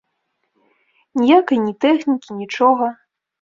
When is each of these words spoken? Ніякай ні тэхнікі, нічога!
Ніякай 1.21 1.59
ні 1.67 1.73
тэхнікі, 1.85 2.39
нічога! 2.41 2.91